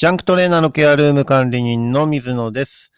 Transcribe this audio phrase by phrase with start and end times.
[0.00, 2.90] ジャンクトレーナーのケアルーム管理人の水野です。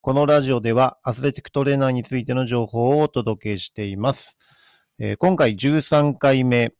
[0.00, 4.36] このラジオではアスレティックトレーナーについての情報をお届けしています。
[4.98, 6.72] えー今回13回目、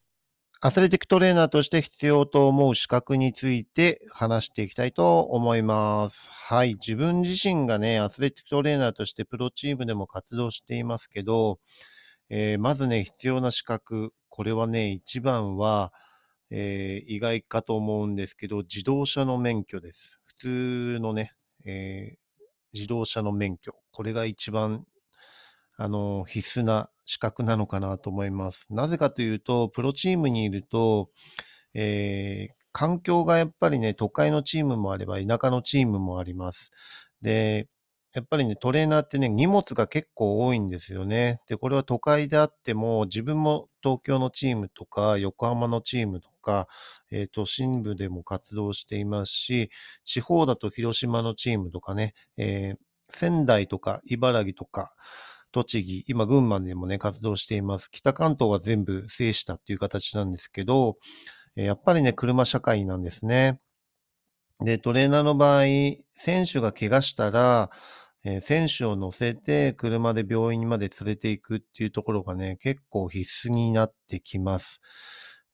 [0.61, 6.29] アスレティックトレーナーとして必要と思う資格について話していきたいと思います。
[6.29, 6.74] はい。
[6.74, 11.60] 自分自身がね、アスレティックトレーナーとしてプロチームでも活動していますけど、
[12.30, 15.92] えーまずね、必要な資格、これはね、一番は、
[16.51, 20.21] えー意外かと思うんですけど、自動車の免許です。
[20.25, 21.33] 普通のね、
[21.65, 22.19] えー
[22.75, 23.75] 自動車の免許。
[23.93, 24.87] これが一番、
[25.77, 28.66] あの、必須な資格なのかなと思います。
[28.70, 31.11] なぜかというと、プロチームにいると、
[31.75, 36.70] えー環境がやっぱりね、都会のチームもあれば、田舎のチームもあります。
[37.23, 37.69] で、
[38.15, 41.41] やっぱりね、トレーナーってね、荷物が結構多いんですよね。
[41.47, 46.69] で、これは都会であっても、自分も東京のチームとか、横浜のチームとか、
[47.11, 49.71] えー都心部でも活動していますし、
[50.05, 52.78] 地方だと広島のチームとかね、えー
[53.11, 54.95] 仙台とか茨城とか、
[55.53, 57.91] 栃木、今群馬でもね、活動しています。
[57.91, 60.97] 北関東は全部制したっていう形なんですけど、
[61.56, 63.61] えーやっぱりね、車社会なんですね。
[64.65, 65.65] で、トレーナーの場合、
[66.15, 67.70] 選手が怪我したら、
[68.24, 74.80] えー選手を乗せて車で病院まで連れて行くっていうところがね、結構必須になってきます。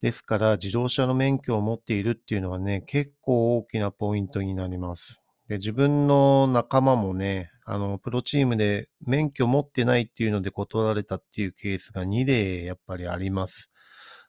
[0.01, 5.23] ですから、自動車の免許を持っているっていうのはね、結構大きなポイントになります。
[5.49, 13.71] で、自分の仲間もね、あの、プロチームで免許持ってないっていうので断られたっていうケースが2例やっぱりあります。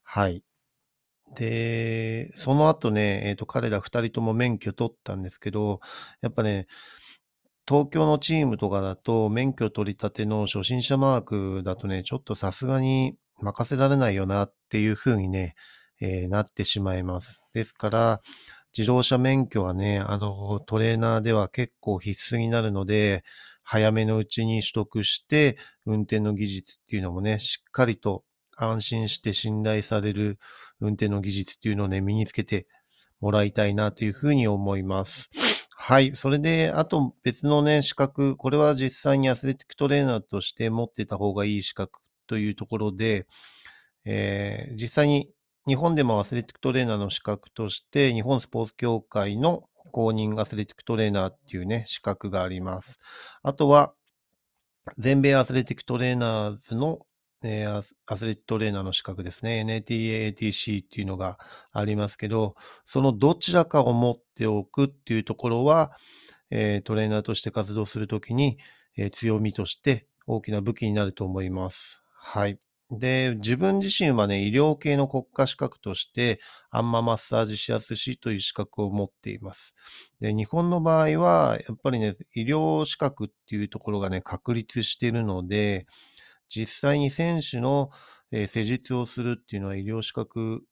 [0.03, 0.43] はい。
[1.35, 5.79] で、その後ね、えっ、と、彼ら2人とも免許取ったんですけど、
[6.21, 6.67] やっぱね、
[7.67, 15.55] 東京のチームとかだと免許取り立ての初心者マークだとね、ちょっとさすがに任せられないよなっていう風にね、
[15.99, 17.43] えーなってしまいます。
[17.53, 18.21] ですから、
[18.77, 23.23] 自動車免許はね、あの、トレーナーでは結構必須になるので、
[23.63, 28.23] 早めのうちに取得して、運転の技術っていうのもね、しっかりと
[28.57, 30.37] 安心して信頼される
[30.79, 32.67] 運転の技術っていうのをね、身につけて
[33.21, 35.29] もらいたいなというふうに思います。
[35.87, 36.15] はい。
[36.15, 43.27] それで、あと別のね、資格、これは実際にアスレティックトレーナーとして持ってた方がいい資格というところで、
[44.05, 45.29] えー実際に
[45.67, 52.97] 日本でもアスレティックトレーナーの資格として、日本スポーツ協会の公認アスレティックトレーナーっていうね、資格があります。
[53.43, 53.93] あとは、
[54.97, 57.05] 全米アスレティックトレーナーズの、
[57.43, 59.61] えーアスレックトレーナーの資格ですね。
[59.61, 61.37] NATA、ATC っていうのが
[61.71, 65.91] ありますけど、そのどちらかを持っておくっていうところは、
[66.49, 68.57] えートレーナーとして活動するときに、
[68.97, 72.03] えー強みとして大きな武器になると思います。
[72.13, 72.59] はい。
[72.91, 79.73] で、自分自身はね、医療系の国家資格として、アンママッサージ指圧師という資格を持っています。
[80.19, 85.87] で、日本の場合は、やっぱりね、医療資格っていうところがね、確立しているので、
[86.49, 87.89] 実際に選手の、
[88.31, 90.63] え施術をするっていうのは医療資格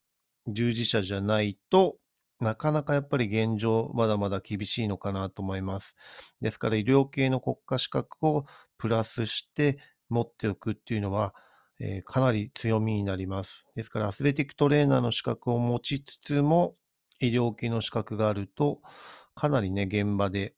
[0.47, 1.97] 従事者じゃないと、
[2.39, 5.95] なかなかやっぱり現状、まだまだ厳しいのかなと思います。
[6.41, 8.45] ですから、医療系の国家資格を
[8.78, 9.79] プラスして
[10.09, 11.33] 持っておくっていうのは、
[11.79, 13.67] えーかなり強みになります。
[13.75, 16.75] ですから、アスレティックトレーナーの資格を持ちつつも、
[17.19, 18.81] 医療系の資格があると、
[19.35, 20.56] かなりね、現場で、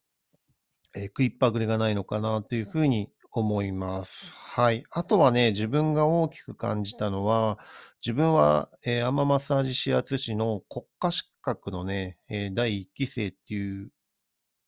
[0.95, 4.33] えー食いっぱぐれがないのかなというふうに思います。
[4.33, 4.83] はい。
[4.91, 7.59] あとはね、自分が大きく感じたのは、
[8.01, 13.91] 自分は、えーアママッサージ指圧師の国家資格のね、えー第1期生っていう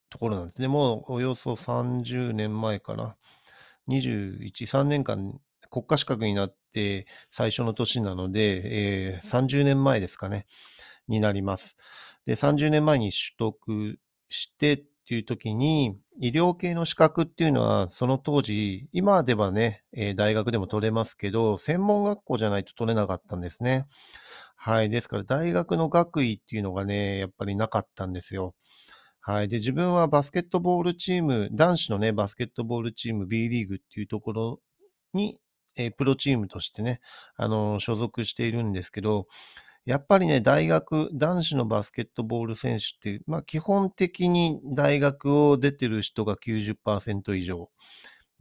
[0.09, 0.67] ところなんですね。
[0.67, 3.17] もうおよそ30年前かな。
[3.87, 5.39] 21、3年間
[5.71, 10.45] 国家資格になって最初の年なので、えー30年前ですかね、
[11.07, 11.77] になります。
[12.25, 23.85] で、30年前に取得してっていう時に、医療系の資格っていうのは、その当時、今ではね、えー大学でも取れますけど、専門学校じゃないと取れなかったんですね。
[24.57, 24.89] はい。
[24.89, 28.53] ですから、大学の学位っていうのがね、やっぱりなかったんですよ。
[29.21, 29.47] はい。
[29.47, 34.61] で、自分はバスケットボールチーム、男子のね、バスケットボールチーム B リーグっていうところ
[35.13, 35.39] に、
[35.77, 36.99] えープロチームとしてね、
[37.37, 39.27] あの所属しているんですけど、
[39.87, 47.69] やっぱりね、大学、男子のバスケットボール選手っていう、まあ基本的に大学を出てる人が90%以上。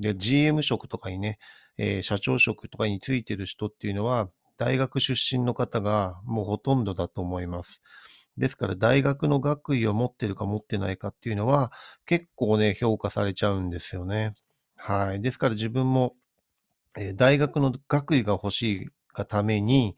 [0.00, 1.38] で、GM 職とかにね、
[1.78, 7.82] えー社長職とかについてる人っていうのは、大学出身の方がもうほとんどだと思います。
[8.38, 11.72] ですから、大学の学位を持ってるか持ってないかっていうのは、
[12.06, 14.34] 結構ね、評価されちゃうんですよね。
[14.76, 15.20] はい。
[15.22, 16.16] ですから自分も、
[16.99, 19.96] えー大学の学位が欲しいがために、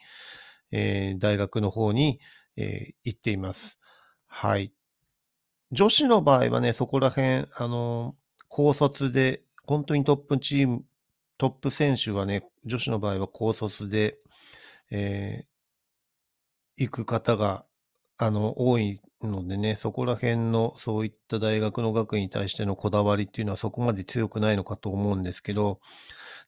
[0.70, 2.20] えー大学の方に、
[2.56, 3.78] えー行っています。
[4.26, 4.72] はい。
[5.70, 8.16] 女子の場合はね、そこら辺、あの、
[8.48, 10.84] 高卒で、本当にトップチーム、
[11.36, 14.18] トップ選手はね、女子の場合は高卒で、
[14.90, 17.66] えー、行く方が、
[18.16, 25.80] あの、多いのでね、そこら辺のそういった大学の学位に対してのこだわりっていうのはそこまで強くないのかと思うんですけど、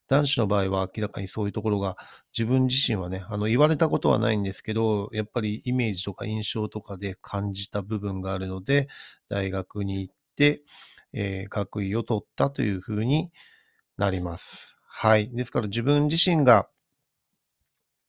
[0.07, 1.97] 男子の場合は明らかにそういうところが
[2.37, 8.87] 自分自身はね、あの言われたことはないんですけど、やっぱりイメージとか印象とかで感じた部分があるので、
[9.29, 10.63] 大学に行って、
[11.13, 13.31] えー、学位を取ったというふうに
[13.97, 14.77] なります。
[14.87, 15.29] はい。
[15.29, 16.69] ですから自分自身が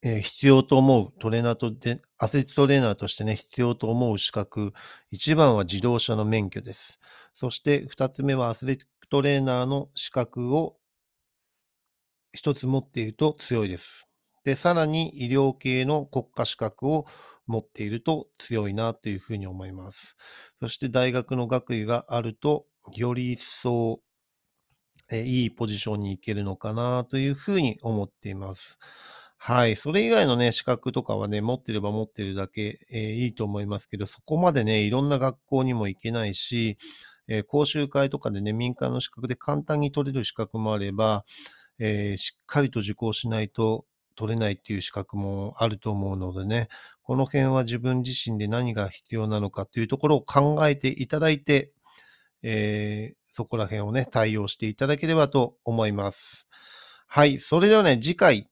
[0.05, 4.73] えー、必要と思うトレーナーとで、アスレトレーナーとしてね、必要と思う資格、
[5.11, 6.99] 一番は自動車の免許です。
[7.35, 8.79] そして二つ目はアスレ
[9.11, 10.77] トレーナーの資格を
[12.33, 14.09] 一つ持っていると強いです。
[14.45, 17.07] で、さらに医療系の国家資格を
[17.47, 20.17] 持っていると強いなというふうに思います。
[20.59, 22.67] そして大学の学位があると、
[22.97, 24.01] より一層、
[25.13, 28.79] えいいポジションに行けるのかなというふうに思っています。
[29.45, 29.75] はい。
[29.75, 36.79] それ以外のね、資格とかはね、持ってれば持ってるだけ、えー、いいと思いますけど、そこまでね、いろんな学校にも行けないし、
[37.27, 41.25] えー、講習会とかでね、民間の資格で簡単に取れる資格もあれば、
[41.81, 43.85] えー、しっかりと受講しないと
[44.15, 46.69] 取れないっていう資格もあると思うのでね、
[47.03, 51.73] この辺は自分自身で何が必要なのかというところを考えていただいて、
[52.45, 56.47] えー、そこら辺をね、対応していただければと思います。
[57.09, 57.41] はい。
[57.41, 58.49] それではね、次回、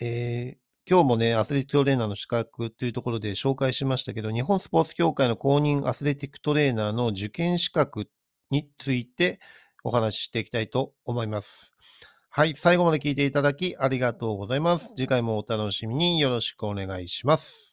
[0.00, 0.56] えー、
[0.88, 8.08] 今日もね、アスレティックトレーナーの資格というところで紹介しましたけど、日本スポーツ協会の公認アスレティックトレーナーの受験資格
[8.50, 9.40] について
[9.82, 11.72] お話ししていきたいと思います。
[12.30, 14.94] はい、最後まで聞いていただきありがとうございます。
[14.96, 17.67] 次回もお楽しみによろしくお願いします。